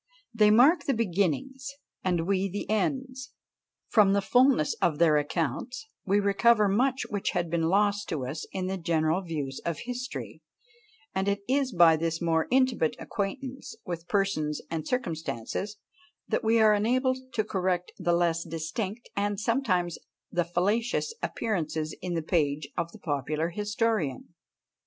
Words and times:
They 0.33 0.49
mark 0.49 0.85
the 0.85 0.95
beginnings, 0.95 1.73
and 2.03 2.25
we 2.25 2.49
the 2.49 2.67
ends. 2.71 3.33
From 3.87 4.13
the 4.13 4.21
fulness 4.23 4.73
of 4.81 4.97
their 4.97 5.15
accounts 5.17 5.89
we 6.07 6.19
recover 6.19 6.67
much 6.67 7.03
which 7.11 7.33
had 7.33 7.51
been 7.51 7.69
lost 7.69 8.09
to 8.09 8.25
us 8.25 8.47
in 8.51 8.65
the 8.65 8.79
general 8.79 9.21
views 9.21 9.61
of 9.63 9.81
history, 9.81 10.41
and 11.13 11.27
it 11.27 11.43
is 11.47 11.71
by 11.71 11.97
this 11.97 12.19
more 12.19 12.47
intimate 12.49 12.95
acquaintance 12.97 13.75
with 13.85 14.07
persons 14.07 14.59
and 14.71 14.87
circumstances 14.87 15.77
that 16.27 16.43
we 16.43 16.59
are 16.59 16.73
enabled 16.73 17.19
to 17.33 17.43
correct 17.43 17.91
the 17.99 18.13
less 18.13 18.43
distinct, 18.43 19.07
and 19.15 19.39
sometimes 19.39 19.99
the 20.31 20.43
fallacious 20.45 21.13
appearances 21.21 21.95
in 22.01 22.15
the 22.15 22.23
page 22.23 22.67
of 22.75 22.91
the 22.91 22.97
popular 22.97 23.49
historian. 23.51 24.33